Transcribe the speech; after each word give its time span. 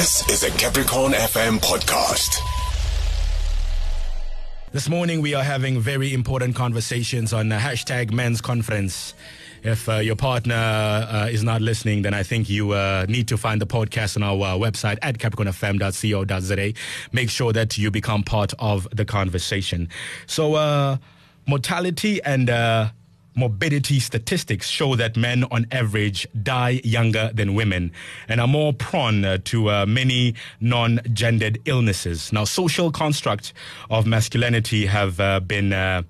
This 0.00 0.26
is 0.30 0.42
a 0.44 0.50
Capricorn 0.52 1.12
FM 1.12 1.58
podcast. 1.58 2.40
This 4.72 4.88
morning 4.88 5.20
we 5.20 5.34
are 5.34 5.42
having 5.42 5.78
very 5.78 6.14
important 6.14 6.56
conversations 6.56 7.34
on 7.34 7.52
uh, 7.52 7.58
hashtag 7.58 8.10
men's 8.10 8.40
conference. 8.40 9.12
If 9.62 9.90
uh, 9.90 9.96
your 9.96 10.16
partner 10.16 10.54
uh, 10.54 11.28
is 11.30 11.44
not 11.44 11.60
listening, 11.60 12.00
then 12.00 12.14
I 12.14 12.22
think 12.22 12.48
you 12.48 12.70
uh, 12.70 13.04
need 13.10 13.28
to 13.28 13.36
find 13.36 13.60
the 13.60 13.66
podcast 13.66 14.16
on 14.16 14.22
our 14.22 14.56
uh, 14.56 14.58
website 14.58 14.96
at 15.02 15.18
capricornfm.co.za. 15.18 16.72
Make 17.12 17.28
sure 17.28 17.52
that 17.52 17.76
you 17.76 17.90
become 17.90 18.22
part 18.22 18.54
of 18.58 18.88
the 18.96 19.04
conversation. 19.04 19.90
So, 20.26 20.54
uh, 20.54 20.96
mortality 21.46 22.22
and 22.22 22.48
morbidity 23.40 23.98
statistics 23.98 24.68
show 24.68 24.94
that 24.96 25.16
men 25.16 25.44
on 25.50 25.66
average 25.72 26.26
die 26.42 26.80
younger 26.84 27.30
than 27.32 27.54
women 27.54 27.90
and 28.28 28.40
are 28.40 28.46
more 28.46 28.72
prone 28.74 29.24
uh, 29.24 29.38
to 29.44 29.70
uh, 29.70 29.86
many 29.86 30.34
non-gendered 30.60 31.58
illnesses. 31.64 32.32
Now, 32.32 32.44
social 32.44 32.92
construct 32.92 33.54
of 33.88 34.06
masculinity 34.06 34.86
have 34.86 35.18
uh, 35.18 35.40
been 35.40 35.72
uh, 35.72 36.02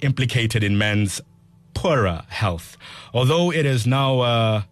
implicated 0.00 0.64
in 0.64 0.76
men's 0.76 1.20
poorer 1.74 2.22
health. 2.28 2.76
Although 3.12 3.52
it 3.52 3.66
is 3.66 3.86
now 3.86 4.20
uh, 4.20 4.62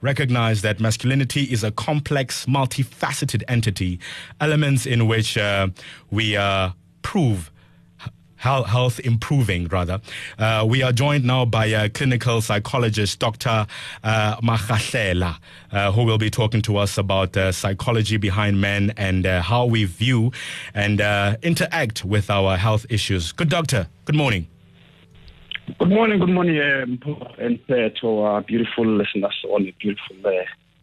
recognized 0.00 0.62
that 0.62 0.80
masculinity 0.80 1.42
is 1.42 1.62
a 1.62 1.70
complex, 1.70 2.46
multifaceted 2.46 3.42
entity, 3.46 4.00
elements 4.40 4.86
in 4.86 5.06
which 5.06 5.36
uh, 5.36 5.68
we 6.10 6.38
prove 7.02 7.50
health 8.46 9.00
improving 9.00 9.66
rather. 9.68 10.00
Uh, 10.38 10.64
we 10.68 10.82
are 10.82 10.92
joined 10.92 11.24
now 11.24 11.44
by 11.44 11.72
uh, 11.72 11.88
clinical 11.88 12.40
psychologist 12.40 13.18
Dr. 13.18 13.66
Uh, 14.04 14.36
uh, 15.72 15.92
who 15.92 16.04
will 16.04 16.18
be 16.18 16.30
talking 16.30 16.62
to 16.62 16.76
us 16.76 16.98
about 16.98 17.36
uh, 17.36 17.52
psychology 17.52 18.16
behind 18.16 18.60
men 18.60 18.92
and 18.96 19.26
uh, 19.26 19.42
how 19.42 19.66
we 19.66 19.84
view 19.84 20.32
and 20.74 21.00
uh, 21.00 21.36
interact 21.42 22.04
with 22.04 22.30
our 22.30 22.56
health 22.56 22.86
issues. 22.88 23.32
Good 23.32 23.48
doctor. 23.48 23.88
Good 24.04 24.16
morning. 24.16 24.46
Good 25.78 25.88
morning, 25.88 26.20
good 26.20 26.30
morning, 26.30 26.60
um, 26.60 27.00
and 27.38 27.58
uh, 27.68 27.88
to 28.00 28.18
our 28.20 28.40
beautiful 28.40 28.86
listeners 28.86 29.34
on 29.50 29.66
a 29.66 29.72
beautiful 29.80 30.16
uh, 30.24 30.30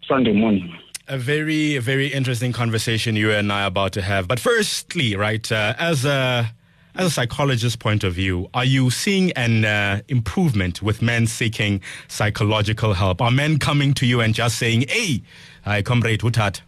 Sunday 0.05 0.33
morning. 0.33 0.77
A 1.07 1.17
very, 1.17 1.77
very 1.77 2.07
interesting 2.07 2.51
conversation 2.51 3.15
you 3.15 3.31
and 3.31 3.51
I 3.51 3.63
are 3.63 3.67
about 3.67 3.93
to 3.93 4.01
have. 4.01 4.27
But 4.27 4.41
firstly, 4.41 5.15
right, 5.15 5.49
uh, 5.49 5.73
as 5.79 6.03
a 6.03 6.53
as 6.95 7.07
a 7.07 7.09
psychologist's 7.09 7.75
point 7.75 8.03
of 8.03 8.13
view, 8.13 8.49
are 8.53 8.65
you 8.65 8.89
seeing 8.89 9.31
an 9.33 9.65
uh, 9.65 10.01
improvement 10.07 10.81
with 10.81 11.01
men 11.01 11.27
seeking 11.27 11.81
psychological 12.07 12.93
help? 12.93 13.21
Are 13.21 13.31
men 13.31 13.57
coming 13.59 13.93
to 13.95 14.05
you 14.05 14.21
and 14.21 14.33
just 14.33 14.57
saying, 14.57 14.85
"Hey, 14.89 15.21
I 15.65 15.81
comrade 15.81 16.21
Hutat"? 16.21 16.61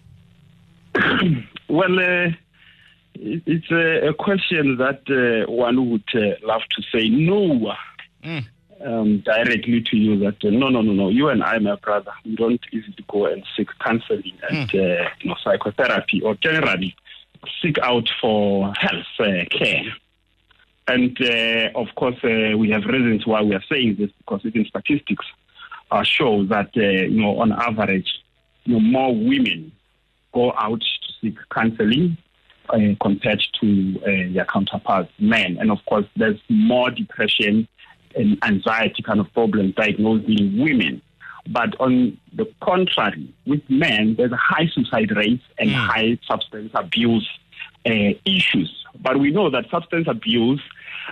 Well, 1.68 2.00
uh, 2.00 2.32
it- 3.16 3.44
it's 3.46 3.72
a, 3.72 4.10
a 4.10 4.14
question 4.14 4.78
that 4.78 5.02
uh, 5.10 5.52
one 5.52 5.90
would 5.90 6.04
uh, 6.14 6.36
love 6.46 6.62
to 6.76 6.82
say 6.92 7.10
no 7.10 7.74
Mm. 8.24 8.46
um, 8.84 9.20
directly 9.20 9.82
to 9.82 9.98
you 9.98 10.18
that 10.20 10.44
uh, 10.44 10.50
no, 10.50 10.70
no, 10.70 10.82
no, 10.82 10.94
no, 10.94 11.10
you 11.10 11.30
and 11.30 11.44
I, 11.44 11.58
my 11.60 11.76
brother, 11.76 12.12
we 12.24 12.36
don't 12.36 12.60
easily 12.72 12.96
go 13.08 13.26
and 13.28 13.44
seek 13.56 13.68
counseling 13.80 14.34
and 14.50 14.70
uh, 14.74 15.10
you 15.22 15.30
know, 15.30 15.36
psychotherapy 15.44 16.22
or 16.22 16.34
generally 16.36 16.96
seek 17.62 17.78
out 17.80 18.10
for 18.20 18.74
health 18.74 19.06
uh, 19.20 19.46
care. 19.52 19.84
And 20.88 21.18
uh, 21.22 21.70
of 21.80 21.88
course, 21.96 22.16
uh, 22.24 22.58
we 22.58 22.70
have 22.70 22.86
reasons 22.86 23.26
why 23.26 23.42
we 23.42 23.56
are 23.56 23.64
saying 23.72 23.96
this 23.98 24.12
because 24.20 24.42
even 24.46 24.66
statistics 24.66 25.26
uh, 25.92 26.04
show 26.04 26.46
that 26.46 26.70
uh, 26.78 26.82
you 26.82 27.22
know 27.22 27.40
on 27.40 27.52
average, 27.52 28.08
you 28.66 28.74
know, 28.76 28.80
more 28.80 29.16
women 29.16 29.72
go 30.34 30.54
out 30.54 30.82
to 30.82 31.14
seek 31.22 31.38
counseling 31.52 32.18
uh, 32.70 32.78
compared 33.02 33.44
to 33.62 34.00
uh, 34.04 34.34
their 34.34 34.46
counterparts, 34.46 35.12
men. 35.20 35.58
And 35.60 35.72
of 35.72 35.80
course, 35.86 36.06
there's 36.18 36.40
more 36.50 36.92
depression 36.92 37.68
and 38.16 38.38
anxiety 38.44 39.02
kind 39.02 39.20
of 39.20 39.32
problems 39.34 39.76
diagnosed 39.76 40.26
in 40.28 40.58
women. 40.60 41.02
But 41.48 41.80
on 41.80 42.18
the 42.34 42.52
contrary, 42.62 43.32
with 43.46 43.62
men, 43.70 44.16
there's 44.18 44.32
a 44.32 44.38
high 44.38 44.68
suicide 44.74 45.12
rate 45.16 45.42
and 45.60 45.70
Mm. 45.70 45.74
high 45.76 46.18
substance 46.28 46.72
abuse 46.74 47.28
uh, 47.86 48.14
issues. 48.26 48.85
But 49.02 49.20
we 49.20 49.32
know 49.32 49.50
that 49.50 49.70
substance 49.70 50.08
abuse 50.08 50.62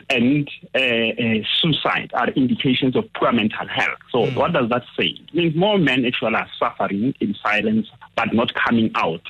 and 0.10 0.50
uh, 0.76 0.80
uh, 0.80 1.44
suicide 1.62 2.12
are 2.14 2.30
indications 2.30 2.96
of 2.96 3.06
poor 3.14 3.32
mental 3.32 3.68
health. 3.68 4.00
So, 4.12 4.26
what 4.32 4.54
does 4.54 4.70
that 4.70 4.84
say? 4.98 5.16
It 5.28 5.34
means 5.36 5.56
more 5.56 5.78
men 5.78 6.06
actually 6.06 6.36
are 6.36 6.48
suffering 6.58 7.14
in 7.20 7.36
silence 7.44 7.88
but 8.16 8.34
not 8.34 8.54
coming 8.54 8.92
out 8.96 9.22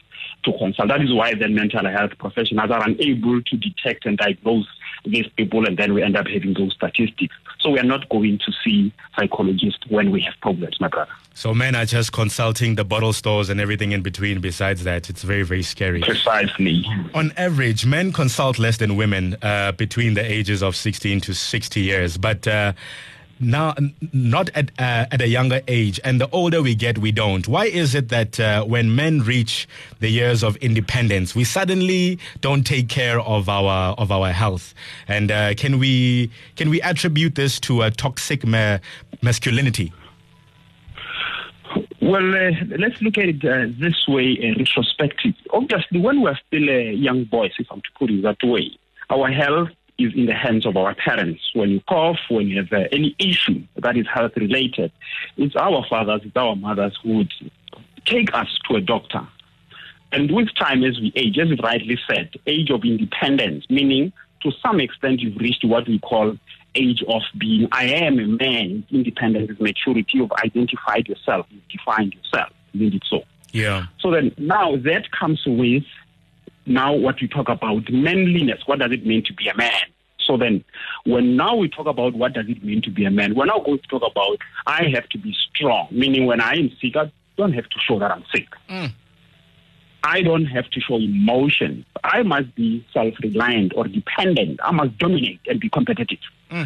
to 0.44 0.58
consult. 0.58 0.90
That 0.90 1.02
is 1.02 1.14
why 1.14 1.34
then 1.34 1.56
mental 1.56 1.88
health 1.90 2.12
professionals 2.18 2.72
are 2.72 2.84
unable 2.84 3.42
to 3.42 3.58
detect 3.58 4.06
and 4.06 4.18
diagnose 4.18 4.68
these 5.06 5.28
people, 5.36 5.66
and 5.66 5.78
then 5.78 5.94
we 5.94 6.02
end 6.02 6.16
up 6.16 6.28
having 6.28 6.54
those 6.54 6.74
statistics. 6.74 7.36
So, 7.60 7.70
we 7.72 7.80
are 7.80 7.84
not 7.84 8.10
going 8.10 8.40
to 8.40 8.52
see 8.64 8.94
psychologists 9.18 9.86
when 9.90 10.12
we 10.12 10.22
have 10.22 10.34
problems, 10.42 10.80
my 10.80 10.88
brother. 10.88 11.12
So 11.36 11.54
men 11.54 11.74
are 11.74 11.86
just 11.86 12.12
consulting 12.12 12.76
the 12.76 12.84
bottle 12.84 13.12
stores 13.12 13.50
and 13.50 13.60
everything 13.60 13.92
in 13.92 14.04
between. 14.04 14.40
Besides 14.40 14.84
that, 14.84 15.10
it's 15.10 15.24
very, 15.24 15.42
very 15.42 15.64
scary. 15.64 16.02
Precisely. 16.02 16.86
On 17.16 17.32
average, 17.38 17.88
men 17.88 18.12
consult 18.14 18.60
less 18.60 18.78
than 18.78 18.96
women 18.96 19.36
uh, 19.42 19.72
between 19.72 20.14
the 20.14 20.24
ages 20.24 20.62
of 20.62 20.76
16 20.76 21.22
to 21.22 21.34
60 21.34 21.82
years, 21.82 22.18
but 22.18 22.48
uh, 22.48 22.74
now 23.40 23.76
not 24.12 24.50
at 24.56 24.72
uh, 24.80 25.06
at 25.12 25.22
a 25.22 25.28
younger 25.28 25.62
age. 25.68 26.00
And 26.04 26.20
the 26.20 26.30
older 26.32 26.62
we 26.62 26.76
get, 26.76 26.98
we 26.98 27.12
don't. 27.12 27.48
Why 27.48 27.66
is 27.66 27.96
it 27.96 28.10
that 28.10 28.40
uh, 28.40 28.64
when 28.64 28.96
men 28.96 29.22
reach 29.22 29.68
the 30.00 30.10
years 30.10 30.44
of 30.44 30.56
independence, 30.58 31.36
we 31.36 31.44
suddenly 31.44 32.20
don't 32.42 32.64
take 32.64 32.90
care 32.90 33.20
of 33.20 33.50
our 33.50 33.94
of 33.94 34.12
our 34.12 34.32
health? 34.32 34.74
And 35.08 35.32
uh, 35.32 35.54
can 35.56 35.80
we 35.80 36.32
can 36.56 36.70
we 36.70 36.82
attribute 36.82 37.36
this 37.36 37.60
to 37.62 37.82
a 37.82 37.92
toxic 37.92 38.46
ma- 38.46 38.80
masculinity? 39.22 39.92
Well, 42.02 42.36
uh, 42.36 42.52
let's 42.78 43.02
look 43.02 43.18
at 43.18 43.30
it 43.30 43.46
uh, 43.46 43.68
this 43.80 44.08
way, 44.08 44.38
uh, 44.38 44.60
retrospective. 44.60 45.34
Obviously, 45.52 46.02
when 46.02 46.22
we're 46.22 46.38
still 46.48 46.70
uh, 46.70 46.92
young 46.92 47.24
boys, 47.24 47.52
if 47.58 47.68
I'm 47.72 47.80
to 47.80 47.90
put 47.98 48.12
it 48.12 48.22
that 48.24 48.38
way, 48.44 48.78
our 49.10 49.32
health 49.32 49.70
is 49.98 50.14
in 50.16 50.26
the 50.26 50.34
hands 50.34 50.66
of 50.66 50.76
our 50.76 50.96
parents. 50.96 51.42
When 51.54 51.70
you 51.70 51.82
cough, 51.88 52.20
when 52.30 52.48
you 52.48 52.64
have 52.64 52.74
uh, 52.74 52.88
any 52.92 53.16
issue 53.20 53.64
that 53.76 53.98
is 53.98 54.08
health 54.12 54.34
related, 54.36 54.92
it's 55.38 55.56
our 55.56 55.86
fathers, 55.90 56.22
it's 56.24 56.36
our 56.36 56.56
mothers 56.56 56.98
who 57.04 57.18
would 57.18 57.32
take 58.06 58.34
us 58.34 58.48
to 58.70 58.76
a 58.76 58.82
doctor. 58.82 59.28
And 60.12 60.32
with 60.32 60.54
time, 60.56 60.84
as 60.84 61.00
we 61.00 61.12
age, 61.16 61.40
as 61.40 61.50
you 61.50 61.58
rightly 61.64 61.98
said, 62.08 62.30
age 62.46 62.70
of 62.70 62.84
independence, 62.84 63.66
meaning 63.70 64.14
to 64.42 64.52
some 64.62 64.80
extent 64.80 65.22
you've 65.22 65.38
reached 65.38 65.64
what 65.64 65.88
we 65.88 66.00
call 66.00 66.38
age 66.76 67.04
of 67.08 67.22
being, 67.38 67.68
I 67.72 67.86
am 67.86 68.20
a 68.20 68.28
man, 68.28 68.86
independence 68.92 69.52
is 69.52 69.60
maturity, 69.60 70.18
you've 70.18 70.32
identified 70.34 71.08
yourself, 71.08 71.48
you've 71.50 71.68
defined 71.68 72.14
yourself, 72.14 72.52
isn't 72.76 72.94
it 72.94 73.04
so? 73.10 73.24
Yeah. 73.52 73.86
So 74.00 74.12
then 74.12 74.34
now 74.38 74.76
that 74.78 75.12
comes 75.12 75.42
with 75.46 75.84
now 76.66 76.94
what 76.94 77.16
we 77.22 77.28
talk 77.28 77.50
about 77.50 77.90
manliness. 77.92 78.62
What 78.66 78.80
does 78.80 78.92
it 78.92 79.06
mean 79.06 79.24
to 79.26 79.34
be 79.34 79.48
a 79.48 79.56
man? 79.56 79.72
So 80.20 80.38
then 80.38 80.64
when 81.06 81.36
now 81.36 81.56
we 81.56 81.68
talk 81.68 81.86
about 81.88 82.14
what 82.14 82.34
does 82.34 82.46
it 82.48 82.64
mean 82.64 82.82
to 82.84 82.90
be 82.90 83.04
a 83.06 83.12
man, 83.12 83.36
we're 83.36 83.46
now 83.46 83.60
going 83.60 83.80
to 83.80 83.88
talk 83.88 84.04
about 84.10 84.38
I 84.66 84.86
have 84.94 85.10
to 85.10 85.18
be 85.18 85.36
strong, 85.50 85.88
meaning 85.92 86.26
when 86.26 86.40
I 86.40 86.54
am 86.54 86.72
sick, 86.82 86.96
I 86.96 87.12
don't 87.38 87.54
have 87.54 87.68
to 87.70 87.80
show 87.80 88.00
that 88.00 88.12
I'm 88.12 88.24
sick. 88.34 88.48
I 90.06 90.22
don't 90.22 90.46
have 90.46 90.70
to 90.72 90.82
show 90.82 90.96
emotion. 90.98 91.86
I 92.04 92.24
must 92.24 92.54
be 92.56 92.86
self-reliant 92.94 93.72
or 93.76 93.86
dependent. 93.88 94.60
I 94.62 94.72
must 94.72 94.98
dominate 94.98 95.40
and 95.48 95.60
be 95.62 95.70
competitive. 95.70 96.20
Uh, 96.52 96.66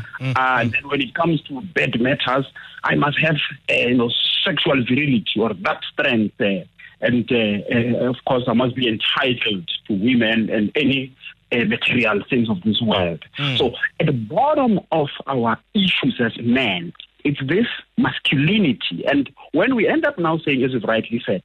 and 0.62 0.72
then 0.74 0.88
when 0.90 1.02
it 1.02 1.14
comes 1.14 1.42
to 1.44 1.62
bad 1.62 2.00
matters, 2.02 2.46
I 2.84 2.96
must 2.96 3.20
have 3.20 3.38
uh, 3.70 3.74
you 3.74 3.96
know 3.96 4.12
sexual 4.44 4.84
virility 4.84 5.26
or 5.40 5.54
that 5.54 5.82
strength. 5.94 6.40
Uh, 6.42 6.66
and 7.00 7.32
uh, 7.32 8.06
uh, 8.06 8.10
of 8.10 8.18
course, 8.26 8.44
I 8.48 8.54
must 8.54 8.76
be 8.76 8.88
entitled 8.88 9.70
to 9.88 9.94
women 9.94 10.50
and 10.50 10.72
any 10.76 11.16
uh, 11.52 11.66
material 11.66 12.22
things 12.30 12.50
of 12.50 12.62
this 12.64 12.82
world. 12.82 13.24
So 13.58 13.74
at 14.00 14.06
the 14.06 14.14
bottom 14.14 14.80
of 14.92 15.10
our 15.28 15.58
issues 15.74 16.20
as 16.20 16.34
men, 16.42 16.94
it's 17.24 17.40
this 17.48 17.68
masculinity. 17.98 19.06
And 19.08 19.30
when 19.54 19.76
we 19.76 19.88
end 19.88 20.06
up 20.06 20.18
now 20.18 20.38
saying, 20.40 20.64
as 20.64 20.72
you've 20.72 20.84
rightly 20.84 21.22
said, 21.26 21.44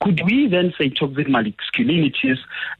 could 0.00 0.20
we 0.24 0.46
then 0.46 0.74
say 0.78 0.90
toxic 0.90 1.28
masculinity 1.28 2.30
is 2.30 2.38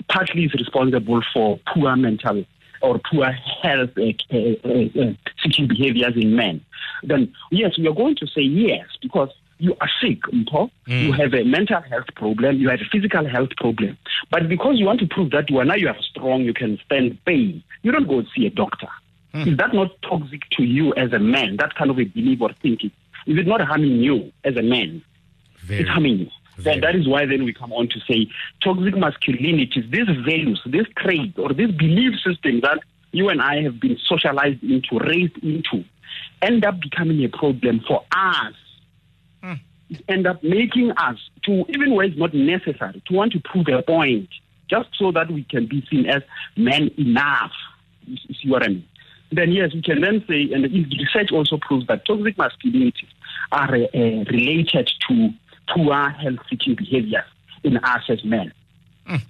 partly 0.08 0.44
is 0.44 0.52
responsible 0.54 1.22
for 1.32 1.58
poor 1.72 1.96
mental 1.96 2.44
or 2.82 3.00
poor 3.10 3.32
health 3.62 3.90
uh, 3.96 4.12
uh, 4.32 5.02
uh, 5.02 5.12
seeking 5.42 5.66
behaviors 5.66 6.14
in 6.16 6.36
men? 6.36 6.60
Then 7.02 7.32
yes, 7.50 7.78
we 7.78 7.88
are 7.88 7.94
going 7.94 8.16
to 8.16 8.26
say 8.26 8.42
yes 8.42 8.86
because 9.00 9.30
you 9.58 9.74
are 9.80 9.88
sick, 10.00 10.20
Mpo. 10.24 10.70
you 10.86 11.12
have 11.12 11.32
a 11.32 11.42
mental 11.42 11.80
health 11.80 12.14
problem, 12.14 12.58
you 12.58 12.68
have 12.68 12.80
a 12.80 12.84
physical 12.92 13.26
health 13.26 13.50
problem. 13.56 13.96
But 14.30 14.48
because 14.48 14.78
you 14.78 14.86
want 14.86 15.00
to 15.00 15.06
prove 15.06 15.30
that 15.30 15.50
you 15.50 15.58
are 15.58 15.64
now 15.64 15.74
you 15.74 15.88
are 15.88 16.00
strong, 16.00 16.42
you 16.42 16.54
can 16.54 16.78
stand 16.84 17.18
pain, 17.24 17.62
you 17.82 17.92
don't 17.92 18.08
go 18.08 18.22
see 18.34 18.46
a 18.46 18.50
doctor. 18.50 18.88
Hmm. 19.32 19.48
Is 19.48 19.56
that 19.58 19.74
not 19.74 19.90
toxic 20.02 20.48
to 20.52 20.62
you 20.62 20.94
as 20.94 21.12
a 21.12 21.18
man? 21.18 21.56
That 21.56 21.74
kind 21.74 21.90
of 21.90 21.98
a 21.98 22.04
belief 22.04 22.40
or 22.40 22.50
thinking. 22.62 22.90
Is 23.26 23.38
it 23.38 23.46
not 23.46 23.60
harming 23.60 24.02
you 24.02 24.32
as 24.44 24.56
a 24.56 24.62
man? 24.62 25.02
Very. 25.60 25.80
It's 25.80 25.90
harming 25.90 26.18
you. 26.18 26.30
Then 26.58 26.80
that 26.80 26.96
is 26.96 27.06
why 27.06 27.26
then 27.26 27.44
we 27.44 27.52
come 27.52 27.72
on 27.72 27.88
to 27.88 28.00
say 28.00 28.28
toxic 28.62 28.96
masculinity, 28.96 29.86
these 29.90 30.08
values, 30.24 30.62
this 30.64 30.86
traits, 30.96 31.38
or 31.38 31.52
this 31.52 31.70
belief 31.70 32.14
system 32.20 32.60
that 32.60 32.80
you 33.12 33.28
and 33.28 33.42
I 33.42 33.62
have 33.62 33.78
been 33.78 33.98
socialized 34.06 34.62
into, 34.62 34.98
raised 34.98 35.36
into, 35.38 35.84
end 36.40 36.64
up 36.64 36.80
becoming 36.80 37.22
a 37.24 37.28
problem 37.28 37.80
for 37.86 38.04
us. 38.10 38.54
Hmm. 39.88 39.96
End 40.08 40.26
up 40.26 40.42
making 40.42 40.90
us 40.92 41.18
to 41.44 41.64
even 41.68 41.94
where 41.94 42.06
it's 42.06 42.16
not 42.16 42.34
necessary 42.34 43.02
to 43.06 43.14
want 43.14 43.32
to 43.32 43.40
prove 43.40 43.68
a 43.68 43.82
point, 43.82 44.28
just 44.68 44.88
so 44.98 45.12
that 45.12 45.30
we 45.30 45.44
can 45.44 45.66
be 45.66 45.86
seen 45.90 46.06
as 46.06 46.22
men 46.56 46.90
enough. 46.98 47.52
You 48.06 48.34
see 48.34 48.48
what 48.48 48.62
I 48.62 48.68
mean? 48.68 48.88
Then 49.32 49.52
yes, 49.52 49.74
we 49.74 49.82
can 49.82 50.00
then 50.00 50.24
say, 50.28 50.52
and 50.52 50.64
the 50.64 50.84
research 50.98 51.32
also 51.32 51.56
proves 51.56 51.86
that 51.88 52.04
toxic 52.06 52.38
masculinity 52.38 53.08
are 53.52 53.74
uh, 53.74 54.24
related 54.30 54.90
to 55.08 55.30
poor 55.68 56.10
health-seeking 56.10 56.76
behaviors 56.76 57.24
in 57.64 57.76
us 57.78 58.02
as 58.08 58.24
men. 58.24 58.52
Mm. 59.08 59.22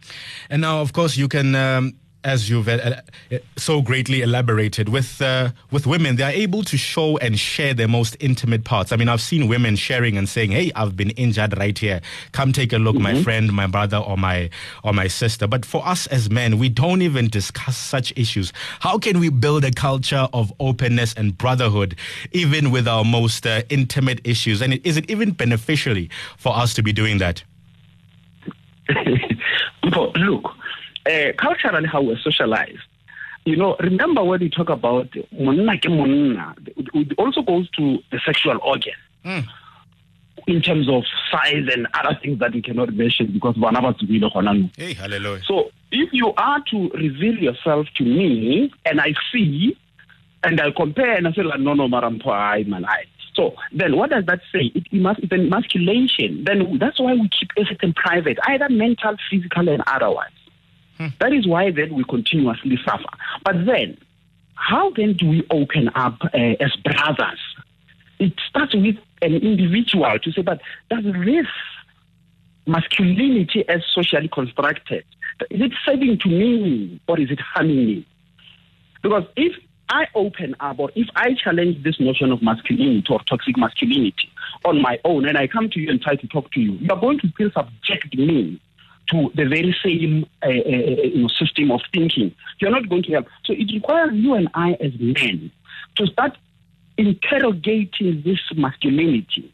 And 0.51 0.63
now, 0.63 0.81
of 0.81 0.93
course, 0.93 1.17
you 1.17 1.29
can. 1.29 1.55
Um 1.55 1.95
as 2.27 2.51
you've 2.51 2.69
uh, 2.69 2.97
uh, 3.31 3.39
so 3.57 3.81
greatly 3.81 4.21
elaborated, 4.21 4.89
with 4.89 5.23
uh, 5.23 5.51
with 5.71 5.87
women, 5.87 6.17
they 6.17 6.25
are 6.25 6.31
able 6.31 6.65
to 6.65 6.77
show 6.77 7.17
and 7.19 7.39
share 7.39 7.73
their 7.73 7.87
most 7.87 8.17
intimate 8.19 8.65
parts. 8.65 8.91
I 8.91 8.97
mean, 8.97 9.09
I've 9.09 9.21
seen 9.21 9.47
women 9.47 9.77
sharing 9.77 10.19
and 10.19 10.29
saying, 10.29 10.51
"Hey, 10.51 10.73
I've 10.75 10.97
been 10.97 11.11
injured 11.11 11.57
right 11.57 11.79
here. 11.79 12.01
Come 12.33 12.53
take 12.53 12.73
a 12.73 12.79
look, 12.79 12.97
mm-hmm. 12.97 13.15
my 13.15 13.23
friend, 13.23 13.53
my 13.53 13.69
brother, 13.69 13.99
or 13.99 14.19
my 14.19 14.51
or 14.83 14.93
my 14.93 15.07
sister." 15.07 15.47
But 15.47 15.65
for 15.65 15.87
us 15.87 16.09
as 16.09 16.29
men, 16.29 16.59
we 16.59 16.69
don't 16.69 17.01
even 17.01 17.29
discuss 17.29 17.77
such 17.77 18.13
issues. 18.17 18.53
How 18.81 18.99
can 18.99 19.21
we 19.21 19.29
build 19.29 19.65
a 19.65 19.71
culture 19.71 20.29
of 20.33 20.53
openness 20.59 21.15
and 21.15 21.39
brotherhood, 21.39 21.95
even 22.33 22.73
with 22.73 22.89
our 22.89 23.05
most 23.05 23.47
uh, 23.47 23.63
intimate 23.71 24.21
issues? 24.25 24.61
And 24.61 24.81
is 24.85 24.97
it 24.97 25.09
even 25.09 25.31
beneficially 25.31 26.11
for 26.37 26.57
us 26.57 26.75
to 26.75 26.83
be 26.83 26.93
doing 26.93 27.19
that? 27.19 27.45
look 30.17 30.57
uh, 31.07 31.33
culturally 31.39 31.89
how 31.89 32.03
we're 32.03 32.19
socialized. 32.19 32.79
You 33.45 33.57
know, 33.57 33.77
remember 33.79 34.25
when 34.25 34.41
we 34.41 34.51
talk 34.51 34.69
about 34.71 35.09
monna 35.33 35.79
ke 35.79 35.89
monna, 35.89 36.55
it 36.67 37.13
also 37.17 37.43
goes 37.43 37.71
to 37.71 37.99
the 38.11 38.21
sexual 38.25 38.59
organ. 38.63 38.93
Mm. 39.25 39.45
In 40.49 40.63
terms 40.63 40.89
of 40.89 41.05
size 41.31 41.67
and 41.73 41.89
other 41.95 42.17
things 42.23 42.39
that 42.39 42.55
we 42.55 42.63
cannot 42.63 42.93
mention 42.95 43.33
because 43.33 43.57
one 43.57 43.77
of 43.77 43.85
us 43.85 44.01
will 44.01 44.09
Hey, 44.77 44.95
hallelujah. 44.95 45.43
So 45.45 45.71
if 45.91 46.13
you 46.13 46.33
are 46.37 46.63
to 46.71 46.91
reveal 46.91 47.35
yourself 47.35 47.87
to 47.97 48.05
me 48.05 48.73
and 48.85 49.01
I 49.01 49.15
see 49.33 49.77
and 50.45 50.61
I 50.61 50.71
compare 50.71 51.17
and 51.17 51.27
I 51.27 51.33
say 51.33 51.43
like 51.43 51.59
no 51.59 51.75
no 51.75 51.89
marampo 51.89 52.29
I 52.29 52.63
man 52.63 52.85
I 52.85 53.07
so 53.37 53.55
then 53.73 53.97
what 53.97 54.11
does 54.11 54.25
that 54.27 54.41
say? 54.51 54.73
It, 54.75 54.87
it 54.91 55.01
must 55.01 55.21
emasculation. 55.31 56.45
Then 56.45 56.79
that's 56.79 56.99
why 56.99 57.13
we 57.13 57.29
keep 57.29 57.51
everything 57.59 57.93
private, 57.93 58.39
either 58.49 58.69
mental, 58.71 59.17
physical 59.31 59.69
and 59.69 59.83
otherwise. 59.87 60.31
Hmm. 60.99 61.09
That 61.21 61.33
is 61.33 61.47
why 61.47 61.71
then 61.71 61.95
we 61.95 62.05
continuously 62.05 62.79
suffer. 62.85 63.05
But 63.45 63.67
then, 63.67 63.99
how 64.55 64.91
then 64.91 65.15
do 65.15 65.29
we 65.29 65.47
open 65.51 65.91
up 65.95 66.19
uh, 66.23 66.39
as 66.61 66.75
brothers? 66.77 67.41
It 68.19 68.33
starts 68.49 68.75
with 68.75 68.97
an 69.23 69.35
individual 69.35 70.19
to 70.19 70.33
say, 70.33 70.43
but 70.43 70.61
does 70.91 71.05
this 71.05 71.47
masculinity 72.67 73.69
as 73.69 73.83
socially 73.93 74.29
constructed, 74.29 75.05
is 75.51 75.61
it 75.61 75.73
serving 75.85 76.19
to 76.21 76.29
me 76.29 77.01
or 77.07 77.21
is 77.21 77.31
it 77.31 77.41
harming 77.41 77.87
me? 77.87 78.07
Because 79.03 79.25
if 79.37 79.55
I 79.89 80.07
open 80.15 80.57
up 80.59 80.79
or 80.79 80.91
if 80.97 81.07
I 81.15 81.35
challenge 81.35 81.85
this 81.85 82.01
notion 82.01 82.33
of 82.33 82.43
masculinity 82.43 83.07
or 83.09 83.21
toxic 83.21 83.57
masculinity 83.57 84.31
on 84.65 84.83
my 84.83 84.99
own 85.05 85.29
and 85.29 85.39
I 85.39 85.47
come 85.47 85.71
to 85.71 85.81
you 85.81 85.91
and 85.91 86.01
try 86.01 86.17
to 86.17 86.27
talk 86.27 86.51
to 86.53 86.61
you, 86.61 86.73
you 86.73 86.89
are 86.91 87.01
going 87.01 87.21
to 87.21 87.29
feel 87.37 87.51
subject 87.53 88.17
me 88.17 88.61
to 89.09 89.31
the 89.35 89.45
very 89.45 89.75
same 89.85 90.27
uh, 90.43 90.49
uh, 90.49 91.29
system 91.29 91.71
of 91.71 91.81
thinking. 91.93 92.35
You're 92.59 92.71
not 92.71 92.89
going 92.89 93.03
to 93.05 93.13
help. 93.13 93.27
So 93.45 93.53
it 93.53 93.71
requires 93.73 94.15
you 94.15 94.35
and 94.35 94.49
I 94.55 94.73
as 94.81 94.93
men 94.99 95.51
to 95.97 96.07
start 96.07 96.37
interrogating 96.99 98.23
this 98.25 98.41
masculinity 98.57 99.53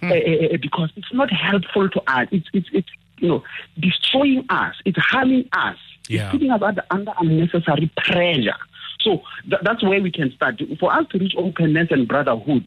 hmm. 0.00 0.10
uh, 0.10 0.56
because 0.60 0.90
it's 0.96 1.12
not 1.12 1.30
helpful 1.30 1.88
to 1.88 2.02
us. 2.06 2.28
It's, 2.30 2.48
it's, 2.52 2.68
it's 2.72 2.88
you 3.18 3.28
know, 3.28 3.44
destroying 3.78 4.44
us. 4.48 4.74
It's 4.84 4.98
harming 4.98 5.48
us. 5.52 5.76
Yeah. 6.08 6.24
It's 6.24 6.32
putting 6.32 6.50
us 6.50 6.62
under, 6.62 6.84
under 6.90 7.12
unnecessary 7.18 7.90
pressure. 7.96 8.56
So 9.00 9.22
th- 9.48 9.62
that's 9.62 9.82
where 9.82 10.02
we 10.02 10.10
can 10.10 10.32
start. 10.32 10.60
For 10.78 10.92
us 10.92 11.06
to 11.10 11.18
reach 11.18 11.34
openness 11.36 11.88
and 11.90 12.08
brotherhood, 12.08 12.66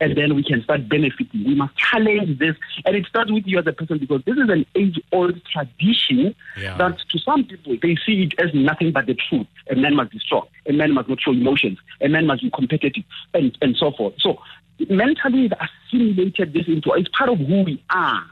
and 0.00 0.16
then 0.16 0.34
we 0.34 0.42
can 0.42 0.62
start 0.62 0.88
benefiting. 0.88 1.44
We 1.44 1.54
must 1.54 1.76
challenge 1.76 2.38
this, 2.38 2.56
and 2.84 2.96
it 2.96 3.06
starts 3.06 3.30
with 3.32 3.46
you 3.46 3.58
as 3.58 3.66
a 3.66 3.72
person 3.72 3.98
because 3.98 4.22
this 4.24 4.36
is 4.36 4.48
an 4.48 4.64
age-old 4.74 5.44
tradition 5.46 6.34
yeah. 6.56 6.76
that 6.76 6.98
to 7.10 7.18
some 7.18 7.44
people 7.44 7.76
they 7.82 7.96
see 8.06 8.22
it 8.24 8.34
as 8.38 8.54
nothing 8.54 8.92
but 8.92 9.06
the 9.06 9.14
truth. 9.14 9.46
A 9.70 9.74
man 9.74 9.96
must 9.96 10.12
be 10.12 10.18
strong. 10.18 10.46
A 10.66 10.72
man 10.72 10.94
must 10.94 11.08
not 11.08 11.20
show 11.20 11.32
emotions. 11.32 11.78
A 12.00 12.08
man 12.08 12.26
must 12.26 12.42
be 12.42 12.50
competitive, 12.50 13.04
and 13.34 13.56
and 13.60 13.76
so 13.76 13.90
forth. 13.92 14.14
So 14.18 14.40
mentally, 14.88 15.48
they 15.48 15.56
assimilated 15.60 16.52
this 16.52 16.66
into 16.68 16.92
it's 16.92 17.08
part 17.16 17.30
of 17.30 17.38
who 17.38 17.62
we 17.62 17.82
are. 17.90 18.22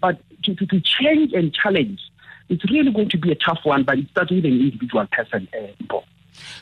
But 0.00 0.20
to, 0.44 0.54
to, 0.54 0.66
to 0.66 0.80
change 0.80 1.32
and 1.32 1.52
challenge, 1.54 2.00
it's 2.48 2.70
really 2.70 2.92
going 2.92 3.08
to 3.10 3.18
be 3.18 3.32
a 3.32 3.34
tough 3.34 3.60
one. 3.64 3.82
But 3.82 3.98
it 3.98 4.08
starts 4.10 4.30
with 4.30 4.44
an 4.44 4.52
individual 4.52 5.06
person. 5.10 5.48
Uh, 5.52 6.00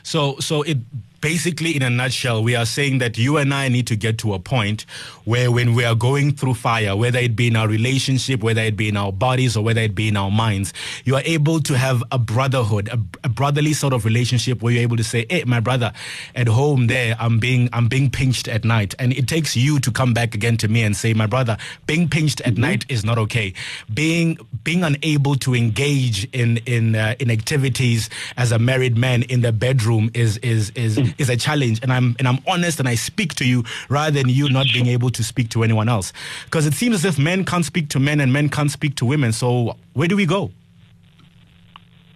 so 0.03 0.37
so 0.39 0.61
it 0.61 0.77
basically, 1.25 1.75
in 1.75 1.81
a 1.81 1.89
nutshell, 1.89 2.43
we 2.43 2.55
are 2.55 2.67
saying 2.67 2.99
that 2.99 3.17
you 3.17 3.37
and 3.37 3.51
I 3.51 3.67
need 3.67 3.87
to 3.87 3.95
get 3.95 4.19
to 4.19 4.35
a 4.35 4.39
point 4.39 4.85
where 5.23 5.49
when 5.49 5.73
we 5.73 5.83
are 5.83 5.95
going 5.95 6.35
through 6.35 6.53
fire, 6.53 6.95
whether 6.95 7.17
it 7.17 7.35
be 7.35 7.47
in 7.47 7.55
our 7.55 7.67
relationship, 7.67 8.43
whether 8.43 8.61
it 8.61 8.77
be 8.77 8.89
in 8.89 8.95
our 8.95 9.11
bodies, 9.11 9.57
or 9.57 9.63
whether 9.63 9.81
it 9.81 9.95
be 9.95 10.07
in 10.07 10.17
our 10.17 10.29
minds, 10.29 10.71
you 11.03 11.15
are 11.15 11.23
able 11.25 11.59
to 11.61 11.75
have 11.75 12.03
a 12.11 12.19
brotherhood, 12.19 12.89
a, 12.89 12.99
a 13.23 13.29
brotherly 13.29 13.73
sort 13.73 13.91
of 13.91 14.05
relationship 14.05 14.61
where 14.61 14.71
you're 14.71 14.83
able 14.83 14.97
to 14.97 15.03
say, 15.03 15.25
"Hey, 15.27 15.43
my 15.45 15.59
brother, 15.59 15.93
at 16.35 16.47
home 16.47 16.85
there, 16.85 17.15
I'm 17.19 17.39
being 17.39 17.69
I'm 17.73 17.87
being 17.87 18.11
pinched 18.11 18.47
at 18.47 18.63
night," 18.63 18.93
and 18.99 19.11
it 19.11 19.27
takes 19.27 19.55
you 19.55 19.79
to 19.79 19.89
come 19.89 20.13
back 20.13 20.35
again 20.35 20.57
to 20.57 20.67
me 20.67 20.83
and 20.83 20.95
say, 20.95 21.15
"My 21.15 21.25
brother, 21.25 21.57
being 21.87 22.07
pinched 22.07 22.41
at 22.41 22.53
mm-hmm. 22.53 22.61
night 22.61 22.85
is 22.87 23.03
not 23.03 23.17
okay. 23.17 23.51
Being 23.91 24.37
being 24.63 24.83
unable 24.83 25.33
to 25.37 25.55
engage 25.55 26.25
in 26.33 26.57
in 26.67 26.95
uh, 26.95 27.15
in 27.17 27.31
activities 27.31 28.11
as 28.37 28.51
a 28.51 28.59
married 28.59 28.95
man 28.95 29.23
in 29.23 29.41
the 29.41 29.51
bedroom 29.51 30.11
is 30.13 30.37
is 30.43 30.69
is." 30.75 31.14
Is 31.17 31.29
a 31.29 31.37
challenge 31.37 31.79
and 31.81 31.93
I'm 31.93 32.15
and 32.19 32.27
I'm 32.27 32.39
honest 32.45 32.79
and 32.79 32.89
I 32.89 32.95
speak 32.95 33.35
to 33.35 33.45
you 33.45 33.63
rather 33.87 34.11
than 34.11 34.27
you 34.29 34.49
not 34.49 34.65
being 34.73 34.87
able 34.87 35.09
to 35.11 35.23
speak 35.23 35.49
to 35.51 35.63
anyone 35.63 35.87
else. 35.87 36.11
Because 36.43 36.65
it 36.65 36.73
seems 36.73 36.95
as 36.95 37.05
if 37.05 37.17
men 37.17 37.45
can't 37.45 37.63
speak 37.63 37.89
to 37.89 37.99
men 37.99 38.19
and 38.19 38.33
men 38.33 38.49
can't 38.49 38.69
speak 38.69 38.95
to 38.97 39.05
women. 39.05 39.31
So 39.31 39.77
where 39.93 40.07
do 40.07 40.17
we 40.17 40.25
go? 40.25 40.51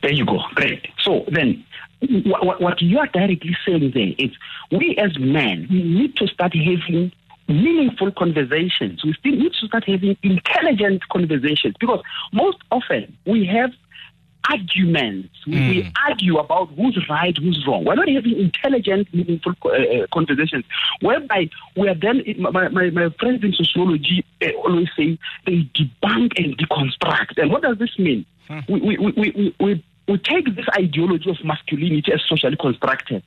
There 0.02 0.12
you 0.12 0.26
go. 0.26 0.40
Great. 0.56 0.88
So 1.02 1.26
then 1.32 1.64
what, 2.26 2.62
what 2.62 2.82
you 2.82 3.00
are 3.00 3.08
directly 3.08 3.56
saying 3.66 3.92
there 3.94 4.14
is 4.18 4.32
we 4.72 4.98
as 4.98 5.18
men, 5.20 5.68
we 5.70 5.84
need 5.84 6.16
to 6.18 6.28
start 6.28 6.54
having 6.56 7.12
meaningful 7.48 8.12
conversations. 8.12 9.04
We 9.04 9.14
still 9.14 9.36
need 9.36 9.54
to 9.54 9.68
start 9.68 9.86
having 9.86 10.18
intelligent 10.24 11.08
conversations 11.10 11.76
because 11.80 12.02
most 12.32 12.58
often 12.72 13.18
we 13.26 13.46
have 13.46 13.72
arguments. 14.50 15.30
We, 15.46 15.54
mm. 15.54 15.70
we, 15.70 15.94
argue 16.08 16.38
about 16.38 16.70
who's 16.76 17.06
right, 17.10 17.36
who's 17.38 17.66
wrong. 17.68 17.86
We're 17.86 17.96
not 17.96 18.10
having 18.10 18.40
intelligent, 18.40 19.14
meaningful 19.14 19.54
uh, 19.66 19.70
uh, 19.70 20.08
conversations 20.14 20.66
whereby 21.02 21.50
we 21.76 21.90
are 21.90 21.96
then, 21.96 22.24
my, 22.38 22.70
my, 22.70 22.90
my 22.90 23.10
friends 23.20 23.44
in 23.44 23.54
sociology 23.54 24.26
uh, 24.42 24.52
always 24.64 24.88
say 24.98 25.18
they 25.46 25.70
debunk 25.76 26.38
and 26.38 26.58
deconstruct. 26.58 27.38
And 27.38 27.52
what 27.52 27.62
does 27.62 27.78
this 27.78 27.98
mean? 28.00 28.26
Hmm. 28.48 28.60
We, 28.68 28.80
we, 28.80 28.98
we, 28.98 29.12
we, 29.18 29.56
we, 29.60 29.86
we 30.08 30.18
take 30.18 30.56
this 30.56 30.66
ideology 30.78 31.30
of 31.30 31.38
masculinity 31.44 32.12
as 32.12 32.22
socially 32.26 32.58
constructed, 32.60 33.24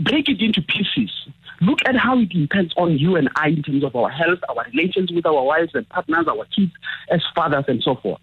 break 0.00 0.28
it 0.28 0.40
into 0.40 0.62
pieces, 0.62 1.28
look 1.60 1.78
at 1.86 1.96
how 1.96 2.18
it 2.18 2.28
depends 2.30 2.72
on 2.76 2.98
you 2.98 3.16
and 3.16 3.28
I 3.36 3.48
in 3.48 3.62
terms 3.62 3.84
of 3.84 3.94
our 3.94 4.10
health, 4.10 4.40
our 4.48 4.64
relations 4.72 5.12
with 5.12 5.26
our 5.26 5.44
wives 5.44 5.72
and 5.74 5.88
partners, 5.88 6.26
our 6.28 6.44
kids 6.46 6.72
as 7.10 7.22
fathers, 7.34 7.64
and 7.68 7.82
so 7.82 7.94
forth. 7.96 8.20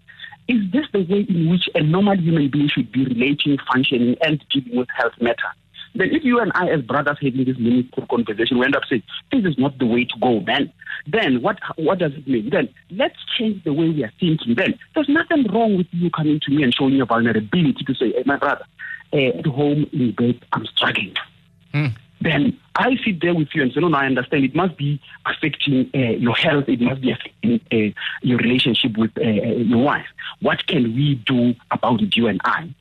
Is 0.48 0.62
this 0.72 0.86
the 0.92 1.00
way 1.00 1.26
in 1.28 1.50
which 1.50 1.68
a 1.74 1.82
normal 1.82 2.16
human 2.16 2.48
being 2.50 2.68
should 2.68 2.92
be 2.92 3.04
relating, 3.04 3.58
functioning, 3.72 4.16
and 4.22 4.44
dealing 4.50 4.76
with 4.78 4.88
health 4.96 5.14
matter? 5.20 5.48
Then 5.94 6.14
if 6.14 6.24
you 6.24 6.38
and 6.40 6.52
I 6.54 6.68
as 6.68 6.82
brothers 6.82 7.16
having 7.20 7.44
this 7.44 7.58
meaningful 7.58 8.06
conversation, 8.06 8.58
we 8.58 8.66
end 8.66 8.76
up 8.76 8.82
saying, 8.88 9.02
this 9.32 9.44
is 9.44 9.58
not 9.58 9.78
the 9.78 9.86
way 9.86 10.04
to 10.04 10.18
go, 10.20 10.40
man. 10.40 10.72
Then 11.06 11.42
what 11.42 11.58
what 11.76 11.98
does 11.98 12.12
it 12.12 12.28
mean? 12.28 12.50
Then 12.50 12.68
let's 12.90 13.16
change 13.36 13.64
the 13.64 13.72
way 13.72 13.88
we 13.88 14.04
are 14.04 14.12
thinking. 14.20 14.54
Then 14.54 14.78
there's 14.94 15.08
nothing 15.08 15.46
wrong 15.52 15.76
with 15.76 15.86
you 15.90 16.10
coming 16.10 16.38
to 16.40 16.50
me 16.50 16.62
and 16.62 16.74
showing 16.74 16.94
your 16.94 17.06
vulnerability 17.06 17.84
to 17.84 17.94
say, 17.94 18.12
hey, 18.12 18.22
my 18.26 18.36
brother, 18.36 18.64
uh, 19.12 19.38
at 19.38 19.46
home 19.46 19.88
in 19.92 20.12
bed, 20.12 20.44
I'm 20.52 20.66
struggling. 20.66 21.14
Mm 21.72 21.94
then 22.26 22.58
I 22.74 22.96
sit 23.04 23.20
there 23.20 23.34
with 23.34 23.48
you 23.54 23.62
and 23.62 23.72
say, 23.72 23.80
no, 23.80 23.88
no, 23.88 23.98
I 23.98 24.06
understand. 24.06 24.44
It 24.44 24.54
must 24.54 24.76
be 24.76 25.00
affecting 25.24 25.90
uh, 25.94 26.16
your 26.18 26.34
health. 26.34 26.64
It 26.68 26.80
must 26.80 27.00
be 27.00 27.12
affecting 27.12 27.60
uh, 27.72 27.94
your 28.22 28.38
relationship 28.38 28.96
with 28.96 29.12
uh, 29.16 29.22
uh, 29.22 29.56
your 29.72 29.82
wife. 29.82 30.06
What 30.40 30.66
can 30.66 30.94
we 30.94 31.14
do 31.26 31.54
about 31.70 32.02
it, 32.02 32.16
you 32.16 32.26
and 32.26 32.40
I? 32.44 32.74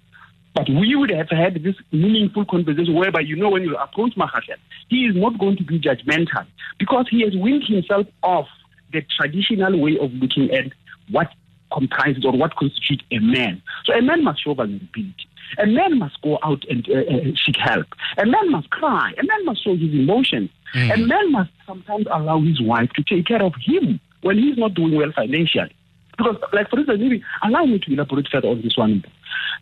But 0.56 0.70
we 0.70 0.96
would 0.96 1.12
have 1.12 1.30
had 1.30 1.62
this 1.64 1.76
meaningful 1.92 2.46
conversation 2.46 2.96
whereby, 2.96 3.20
you 3.20 3.36
know, 3.36 3.50
when 3.50 3.64
you 3.64 3.76
approach 3.78 4.16
Mahashan, 4.16 4.58
he 4.88 5.06
is 5.06 5.16
not 5.16 5.38
going 5.38 5.58
to 5.58 5.64
be 5.64 5.80
judgmental 5.80 6.46
because 6.80 7.08
he 7.10 7.22
has 7.22 7.36
weaned 7.36 7.66
himself 7.66 8.08
off 8.24 8.48
the 8.94 9.02
traditional 9.18 9.80
way 9.80 9.98
of 10.00 10.12
looking 10.14 10.50
at 10.52 10.72
what 11.12 11.30
comprises 11.72 12.24
or 12.26 12.32
what 12.32 12.56
constitutes 12.56 13.04
a 13.12 13.20
man. 13.20 13.62
So 13.84 13.94
a 13.94 14.02
man 14.02 14.24
must 14.24 14.44
show 14.44 14.54
vulnerability. 14.54 15.28
A 15.58 15.66
man 15.66 16.00
must 16.00 16.22
go 16.22 16.40
out 16.44 16.64
and 16.70 16.88
uh, 16.90 17.00
uh, 17.00 17.32
seek 17.46 17.58
help. 17.58 17.88
A 18.18 18.26
man 18.26 18.52
must 18.52 18.70
cry. 18.70 19.14
A 19.18 19.24
man 19.24 19.46
must 19.46 19.64
show 19.64 19.76
his 19.76 19.94
emotions. 19.94 20.50
Mm. 20.74 20.94
A 20.94 20.98
man 20.98 21.32
must 21.32 21.52
sometimes 21.66 22.08
allow 22.12 22.42
his 22.42 22.62
wife 22.62 22.90
to 22.94 23.04
take 23.04 23.26
care 23.28 23.44
of 23.44 23.54
him 23.60 24.00
when 24.22 24.38
he's 24.38 24.58
not 24.58 24.74
doing 24.74 24.96
well 24.96 25.12
financially. 25.16 25.74
Because, 26.18 26.38
like, 26.54 26.70
for 26.70 26.80
instance, 26.80 27.00
maybe 27.00 27.24
allow 27.44 27.66
me 27.66 27.80
to 27.80 27.94
elaborate 27.94 28.28
further 28.30 28.48
on 28.48 28.62
this 28.62 28.78
one. 28.78 29.04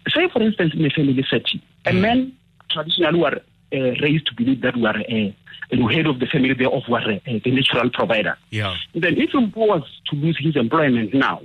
Say, 0.09 0.29
for 0.29 0.41
instance, 0.41 0.73
in 0.73 0.85
a 0.85 0.89
family 0.89 1.25
setting, 1.29 1.61
a 1.85 1.91
mm. 1.91 2.01
man 2.01 2.33
traditionally 2.69 3.19
were 3.19 3.41
uh, 3.73 4.01
raised 4.01 4.27
to 4.27 4.35
believe 4.35 4.61
that 4.61 4.75
we 4.75 4.85
are 4.85 4.97
uh, 4.97 5.31
the 5.71 5.87
head 5.87 6.05
of 6.05 6.19
the 6.19 6.27
family 6.27 6.53
thereof 6.53 6.83
were 6.87 6.99
uh, 6.99 7.19
the 7.25 7.51
natural 7.51 7.89
provider. 7.89 8.37
Yeah. 8.51 8.75
Then 8.93 9.17
if 9.17 9.31
he 9.31 9.51
was 9.55 9.83
to 10.09 10.15
lose 10.15 10.37
his 10.39 10.55
employment 10.55 11.13
now, 11.13 11.41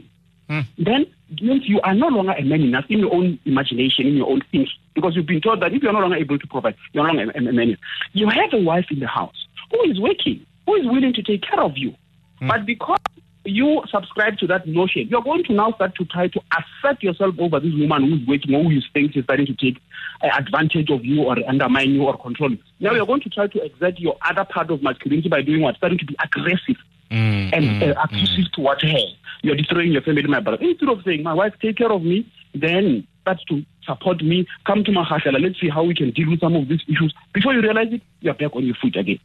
mm. 0.49 0.65
then 0.77 1.07
means 1.41 1.69
you 1.69 1.81
are 1.83 1.95
no 1.95 2.09
longer 2.09 2.33
a 2.33 2.43
man 2.43 2.63
enough 2.63 2.85
in 2.89 3.01
your 3.01 3.15
own 3.15 3.39
imagination, 3.45 4.07
in 4.07 4.17
your 4.17 4.31
own 4.31 4.43
things, 4.51 4.69
because 4.95 5.15
you've 5.15 5.27
been 5.27 5.41
told 5.41 5.61
that 5.63 5.73
if 5.73 5.83
you're 5.83 5.93
no 5.93 6.01
longer 6.01 6.17
able 6.17 6.39
to 6.39 6.47
provide, 6.47 6.77
you're 6.93 7.07
no 7.07 7.13
longer 7.13 7.33
a, 7.33 7.39
a 7.39 7.53
man. 7.53 7.77
You 8.13 8.29
have 8.29 8.53
a 8.53 8.63
wife 8.63 8.87
in 8.91 9.01
the 9.01 9.07
house 9.07 9.47
who 9.71 9.91
is 9.91 10.01
working, 10.01 10.45
who 10.67 10.75
is 10.77 10.87
willing 10.87 11.13
to 11.13 11.23
take 11.23 11.43
care 11.43 11.61
of 11.61 11.77
you. 11.77 11.95
Mm. 12.41 12.49
But 12.49 12.67
because 12.67 12.99
you 13.45 13.83
subscribe 13.91 14.39
to 14.39 14.47
that 14.47 14.67
notion, 14.67 15.09
you're 15.09 15.23
going 15.23 15.45
to 15.45 15.53
now 15.53 15.73
start 15.73 15.95
to 15.97 16.05
try 16.05 16.29
to 16.29 16.41
assert 16.57 17.03
yourself 17.03 17.35
over 17.39 17.61
this 17.61 17.73
woman 17.75 18.11
who's 18.11 18.27
waiting 18.27 18.53
who 18.53 18.71
you 18.71 18.83
think 18.93 19.17
is 19.17 19.25
starting 19.25 19.47
to 19.47 19.55
take 19.55 19.81
uh, 20.23 20.29
advantage 20.37 20.91
of 20.91 21.05
you 21.05 21.23
or 21.23 21.37
undermine 21.49 21.91
you 21.91 22.05
or 22.05 22.17
control 22.19 22.51
you. 22.51 22.59
Now 22.81 22.93
you're 22.93 23.07
going 23.07 23.23
to 23.23 23.31
try 23.31 23.47
to 23.47 23.65
exert 23.65 23.99
your 23.99 24.17
other 24.29 24.45
part 24.45 24.71
of 24.71 24.83
masculinity 24.83 25.29
by 25.29 25.43
doing 25.43 25.63
what? 25.63 25.77
Starting 25.77 25.99
to 25.99 26.07
be 26.07 26.17
aggressive 26.23 26.77
mm, 27.11 27.51
and 27.53 27.65
mm, 27.65 27.97
uh, 27.97 28.01
abusive 28.03 28.47
mm. 28.47 28.53
towards 28.53 28.83
her. 28.83 28.99
You're 29.43 29.57
destroying 29.57 29.93
your 29.93 30.03
family, 30.03 30.23
my 30.25 30.41
brother. 30.41 30.63
Instead 30.63 30.89
of 30.89 31.03
saying, 31.05 31.23
my 31.23 31.35
wife, 31.35 31.55
take 31.61 31.79
care 31.79 31.93
of 31.93 32.03
me, 32.03 32.31
then 32.55 33.07
start 33.23 33.39
to 33.49 33.65
support 33.85 34.23
me, 34.23 34.47
come 34.67 34.85
to 34.85 34.93
my 34.93 35.05
house, 35.05 35.23
and 35.25 35.37
let's 35.41 35.61
see 35.61 35.69
how 35.69 35.85
we 35.85 35.95
can 35.95 36.11
deal 36.11 36.31
with 36.31 36.41
some 36.41 36.57
of 36.57 36.69
these 36.69 36.83
issues. 36.89 37.15
Before 37.33 37.55
you 37.55 37.61
realize 37.61 37.93
it, 37.93 38.03
you're 38.21 38.35
back 38.35 38.55
on 38.55 38.65
your 38.65 38.77
feet 38.77 38.97
again 38.97 39.19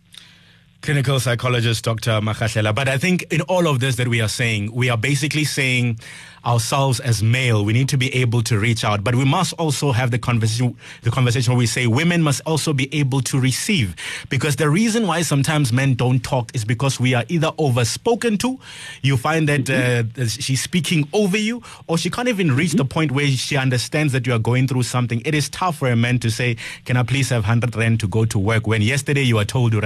clinical 0.84 1.18
psychologist 1.18 1.86
Dr. 1.86 2.20
Makgahlela. 2.20 2.76
But 2.76 2.90
I 2.90 2.98
think 2.98 3.24
in 3.32 3.40
all 3.44 3.68
of 3.68 3.80
this 3.80 3.96
that 3.96 4.10
we 4.10 4.20
are 4.22 4.28
saying, 4.28 4.74
we 4.74 4.90
are 4.90 4.98
basically 4.98 5.46
saying 5.46 6.00
ourselves 6.46 7.00
as 7.00 7.24
male, 7.24 7.64
we 7.64 7.74
need 7.74 7.90
to 7.90 7.98
be 7.98 8.14
able 8.16 8.42
to 8.44 8.60
reach 8.60 8.84
out, 8.84 9.04
but 9.04 9.16
we 9.16 9.26
must 9.26 9.54
also 9.54 9.92
have 9.92 10.12
the 10.12 10.20
conversation, 10.20 10.76
the 11.02 11.12
conversation 11.12 11.54
where 11.54 11.60
we 11.60 11.66
say 11.66 11.88
women 11.88 12.22
must 12.22 12.42
also 12.46 12.74
be 12.74 12.94
able 12.94 13.22
to 13.22 13.40
receive. 13.40 13.96
Because 14.30 14.56
the 14.58 14.70
reason 14.70 15.08
why 15.08 15.22
sometimes 15.22 15.72
men 15.72 15.96
don't 15.96 16.22
talk 16.24 16.54
is 16.54 16.66
because 16.66 17.00
we 17.00 17.14
are 17.14 17.26
either 17.30 17.52
overspoken 17.60 18.38
to, 18.40 18.60
you 19.02 19.18
find 19.18 19.48
that 19.50 19.66
mm-hmm. 19.66 20.22
uh, 20.22 20.26
she's 20.26 20.62
speaking 20.62 21.08
over 21.14 21.38
you, 21.38 21.62
or 21.88 21.98
she 21.98 22.10
can't 22.10 22.28
even 22.28 22.56
reach 22.56 22.70
mm-hmm. 22.70 22.78
the 22.78 22.86
point 22.86 23.12
where 23.12 23.28
she 23.28 23.58
understands 23.58 24.14
that 24.14 24.28
you 24.28 24.34
are 24.34 24.40
going 24.40 24.68
through 24.68 24.84
something. 24.84 25.22
It 25.26 25.36
is 25.36 25.50
tough 25.50 25.78
for 25.78 25.90
a 25.90 25.96
man 25.96 26.20
to 26.20 26.30
say, 26.30 26.58
can 26.86 26.98
I 26.98 27.04
please 27.04 27.30
have 27.30 27.44
100 27.44 27.76
rand 27.76 28.00
to 28.02 28.08
go 28.08 28.26
to 28.26 28.40
work 28.40 28.68
when 28.68 28.82
yesterday 28.82 29.22
you 29.22 29.36
were 29.36 29.46
told, 29.46 29.74
so 29.74 29.78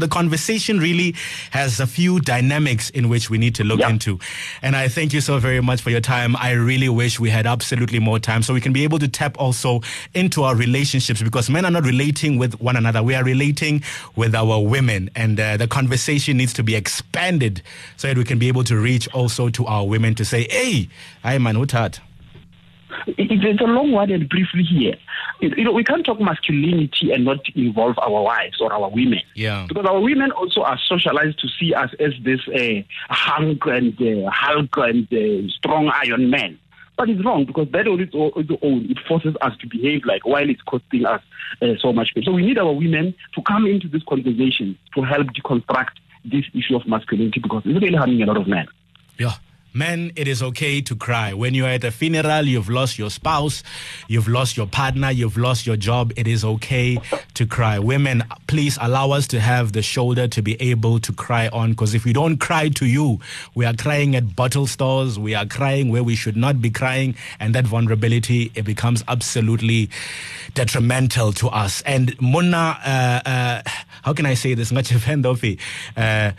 the 0.00 0.08
conversation 0.10 0.78
really 0.78 1.14
has 1.50 1.80
a 1.80 1.86
few 1.86 2.20
dynamics 2.20 2.90
in 2.90 3.08
which 3.08 3.30
we 3.30 3.38
need 3.38 3.54
to 3.54 3.64
look 3.64 3.80
into. 3.80 4.18
And 4.62 4.74
I 4.78 4.86
thank 4.86 5.12
you 5.12 5.20
so 5.20 5.40
very 5.40 5.60
much 5.60 5.80
for 5.82 5.90
your 5.90 6.00
time. 6.00 6.36
I 6.36 6.52
really 6.52 6.88
wish 6.88 7.18
we 7.18 7.30
had 7.30 7.48
absolutely 7.48 7.98
more 7.98 8.20
time 8.20 8.44
so 8.44 8.54
we 8.54 8.60
can 8.60 8.72
be 8.72 8.84
able 8.84 9.00
to 9.00 9.08
tap 9.08 9.36
also 9.36 9.80
into 10.14 10.44
our 10.44 10.54
relationships 10.54 11.20
because 11.20 11.50
men 11.50 11.64
are 11.64 11.70
not 11.72 11.82
relating 11.82 12.38
with 12.38 12.60
one 12.60 12.76
another. 12.76 13.02
We 13.02 13.16
are 13.16 13.24
relating 13.24 13.82
with 14.14 14.36
our 14.36 14.62
women 14.62 15.10
and 15.16 15.40
uh, 15.40 15.56
the 15.56 15.66
conversation 15.66 16.36
needs 16.36 16.52
to 16.52 16.62
be 16.62 16.76
expanded 16.76 17.60
so 17.96 18.06
that 18.06 18.16
we 18.16 18.22
can 18.22 18.38
be 18.38 18.46
able 18.46 18.62
to 18.64 18.76
reach 18.76 19.08
also 19.12 19.48
to 19.48 19.66
our 19.66 19.84
women 19.84 20.14
to 20.14 20.24
say, 20.24 20.46
hey, 20.48 20.88
I'm 21.24 21.42
man, 21.42 21.58
what 21.58 21.70
it's 23.06 23.60
a 23.60 23.64
long 23.64 23.92
one 23.92 24.10
and 24.10 24.28
briefly 24.28 24.62
here. 24.62 24.94
You 25.40 25.64
know, 25.64 25.72
we 25.72 25.84
can't 25.84 26.04
talk 26.04 26.20
masculinity 26.20 27.12
and 27.12 27.24
not 27.24 27.40
involve 27.54 27.98
our 27.98 28.22
wives 28.22 28.60
or 28.60 28.72
our 28.72 28.90
women. 28.90 29.20
Yeah. 29.34 29.66
Because 29.68 29.86
our 29.86 30.00
women 30.00 30.32
also 30.32 30.62
are 30.62 30.78
socialized 30.86 31.38
to 31.40 31.48
see 31.58 31.74
us 31.74 31.90
as 32.00 32.12
this 32.22 32.40
uh, 32.48 32.82
hunk 33.10 33.66
and 33.66 33.94
uh, 34.00 34.30
hulk 34.30 34.76
and 34.78 35.06
uh, 35.12 35.48
strong 35.50 35.90
iron 35.94 36.30
man. 36.30 36.58
But 36.96 37.10
it's 37.10 37.24
wrong 37.24 37.44
because 37.44 37.68
that 37.70 37.86
on 37.86 38.00
its 38.00 38.12
own, 38.12 38.90
it 38.90 38.98
forces 39.06 39.36
us 39.40 39.56
to 39.58 39.68
behave 39.68 40.04
like 40.04 40.26
while 40.26 40.50
it's 40.50 40.62
costing 40.62 41.06
us 41.06 41.22
uh, 41.62 41.74
so 41.78 41.92
much 41.92 42.12
pain. 42.12 42.24
So 42.24 42.32
we 42.32 42.44
need 42.44 42.58
our 42.58 42.72
women 42.72 43.14
to 43.34 43.42
come 43.42 43.66
into 43.66 43.86
this 43.86 44.02
conversation 44.02 44.76
to 44.96 45.02
help 45.02 45.28
deconstruct 45.28 45.92
this 46.24 46.44
issue 46.52 46.74
of 46.74 46.86
masculinity 46.88 47.38
because 47.38 47.62
it's 47.64 47.80
really 47.80 47.96
harming 47.96 48.22
a 48.22 48.26
lot 48.26 48.36
of 48.36 48.48
men. 48.48 48.66
Yeah. 49.16 49.34
Men, 49.74 50.12
it 50.16 50.26
is 50.26 50.42
okay 50.42 50.80
to 50.80 50.96
cry. 50.96 51.34
When 51.34 51.54
you're 51.54 51.68
at 51.68 51.84
a 51.84 51.90
funeral, 51.90 52.46
you've 52.46 52.70
lost 52.70 52.98
your 52.98 53.10
spouse, 53.10 53.62
you've 54.08 54.26
lost 54.28 54.56
your 54.56 54.66
partner, 54.66 55.10
you've 55.10 55.36
lost 55.36 55.66
your 55.66 55.76
job, 55.76 56.12
it 56.16 56.26
is 56.26 56.44
okay 56.44 56.98
to 57.34 57.46
cry. 57.46 57.78
Women, 57.78 58.24
please 58.46 58.78
allow 58.80 59.10
us 59.10 59.26
to 59.28 59.40
have 59.40 59.72
the 59.72 59.82
shoulder 59.82 60.26
to 60.28 60.42
be 60.42 60.60
able 60.60 60.98
to 61.00 61.12
cry 61.12 61.48
on 61.48 61.70
because 61.70 61.94
if 61.94 62.04
we 62.04 62.12
don't 62.12 62.38
cry 62.38 62.70
to 62.70 62.86
you, 62.86 63.20
we 63.54 63.64
are 63.66 63.74
crying 63.74 64.16
at 64.16 64.34
bottle 64.34 64.66
stores, 64.66 65.18
we 65.18 65.34
are 65.34 65.46
crying 65.46 65.90
where 65.90 66.02
we 66.02 66.16
should 66.16 66.36
not 66.36 66.60
be 66.60 66.70
crying, 66.70 67.14
and 67.38 67.54
that 67.54 67.66
vulnerability, 67.66 68.50
it 68.54 68.62
becomes 68.64 69.04
absolutely 69.06 69.90
detrimental 70.54 71.32
to 71.34 71.48
us. 71.48 71.82
And 71.82 72.16
Muna, 72.18 72.78
uh, 72.84 73.28
uh, 73.28 73.62
how 74.02 74.12
can 74.14 74.26
I 74.26 74.34
say 74.34 74.54
this? 74.54 74.72
Much 74.72 74.92
uh, 74.92 76.32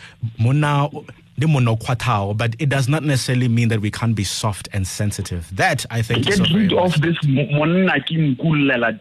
Muna, 1.48 2.38
but 2.38 2.55
it 2.60 2.69
does 2.69 2.88
not 2.88 3.03
necessarily 3.03 3.48
mean 3.48 3.69
that 3.69 3.81
we 3.81 3.91
can't 3.91 4.15
be 4.15 4.24
soft 4.24 4.67
and 4.74 4.88
sensitive. 4.88 5.50
That 5.55 5.86
I 5.89 6.01
think 6.01 6.25
get 6.25 6.38
so 6.38 6.43
rid 6.53 6.74
of 6.74 7.00
this 7.01 7.17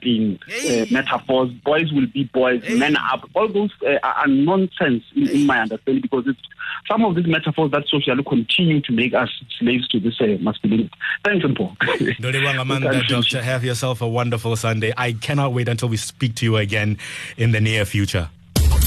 thing 0.01 0.39
uh, 0.49 0.87
metaphors. 0.91 1.51
Boys 1.65 1.93
will 1.93 2.07
be 2.07 2.25
boys, 2.33 2.63
hey. 2.65 2.79
men 2.79 2.97
are 2.97 3.23
all 3.35 3.49
those 3.49 3.71
uh, 3.87 3.99
are 4.03 4.27
nonsense 4.27 5.05
in, 5.15 5.29
in, 5.29 5.47
my 5.47 5.61
understanding 5.61 6.03
because 6.03 6.25
it's 6.27 6.41
some 6.87 7.05
of 7.05 7.15
these 7.15 7.27
metaphors 7.27 7.71
that 7.71 7.87
socially 7.89 8.23
continue 8.25 8.81
to 8.83 8.93
make 8.93 9.15
us 9.15 9.31
slaves 9.59 9.89
to 9.89 10.01
this 10.01 10.21
uh, 10.21 10.37
masculinity. 10.41 10.91
Thanks, 11.25 11.45
Paul. 11.57 11.77
Doctor, 13.09 13.43
have 13.43 13.65
yourself 13.65 14.01
a 14.03 14.09
wonderful 14.09 14.57
Sunday. 14.57 14.93
I 14.97 15.13
cannot 15.13 15.53
wait 15.53 15.69
until 15.69 15.89
we 15.89 15.97
speak 15.97 16.35
to 16.37 16.45
you 16.45 16.57
again 16.57 16.99
in 17.37 17.53
the 17.53 17.61
near 17.61 17.85
future. 17.85 18.31